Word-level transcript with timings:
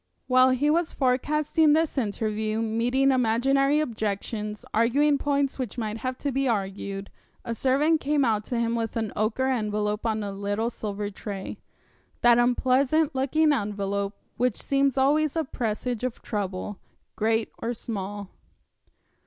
While 0.25 0.49
he 0.49 0.71
was 0.71 0.93
forecasting 0.95 1.73
this 1.73 1.95
interview, 1.95 2.59
meeting 2.63 3.11
imaginary 3.11 3.79
objections, 3.79 4.65
arguing 4.73 5.19
points 5.19 5.59
which 5.59 5.77
might 5.77 5.97
have 5.99 6.17
to 6.25 6.31
be 6.31 6.47
argued, 6.47 7.11
a 7.45 7.53
servant 7.53 8.01
came 8.01 8.25
out 8.25 8.43
to 8.45 8.59
him 8.59 8.73
with 8.75 8.95
an 8.95 9.13
ochre 9.15 9.45
envelope 9.49 10.07
on 10.07 10.23
a 10.23 10.31
little 10.31 10.71
silver 10.71 11.11
tray 11.11 11.59
that 12.21 12.39
unpleasant 12.39 13.13
looking 13.13 13.53
envelope 13.53 14.15
which 14.37 14.55
seems 14.55 14.97
always 14.97 15.35
a 15.35 15.43
presage 15.43 16.03
of 16.03 16.23
trouble, 16.23 16.79
great 17.15 17.51
or 17.59 17.71
small. 17.71 18.29